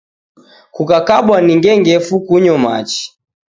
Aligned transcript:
Kukakabwa 0.75 1.35
ni 1.41 1.53
ngengefu 1.59 2.13
kunyo 2.25 2.55
machi. 2.63 3.03